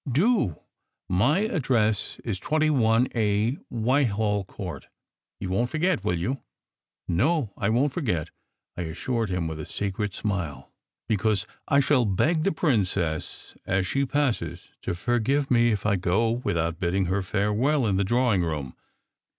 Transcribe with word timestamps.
"Do. 0.11 0.55
My 1.07 1.41
address 1.41 2.19
is 2.23 2.39
21a 2.39 3.59
Whitehall 3.69 4.43
Court. 4.45 4.87
You 5.39 5.51
won 5.51 5.67
t 5.67 5.71
forget, 5.73 6.03
will 6.03 6.17
you?" 6.17 6.41
"No, 7.07 7.53
I 7.55 7.69
won 7.69 7.87
t 7.89 7.93
forget," 7.93 8.31
I 8.75 8.81
assured 8.81 9.29
him, 9.29 9.47
with 9.47 9.59
a 9.59 9.65
secret 9.67 10.15
smile. 10.15 10.73
286 11.07 11.07
SECRET 11.07 11.29
HISTORY" 11.29 11.53
Because 11.67 11.67
I 11.67 11.79
shall 11.85 12.05
beg 12.05 12.41
the 12.41 12.51
princess 12.51 13.55
as 13.67 13.85
she 13.85 14.05
passes 14.07 14.71
to 14.81 14.95
forgive 14.95 15.51
me 15.51 15.69
if 15.71 15.85
I 15.85 15.97
go 15.97 16.31
without 16.31 16.79
bidding 16.79 17.05
her 17.05 17.21
farewell 17.21 17.85
in 17.85 17.97
the 17.97 18.03
drawing 18.03 18.41
room. 18.43 18.75